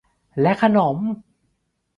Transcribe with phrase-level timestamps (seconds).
[0.41, 0.97] และขนม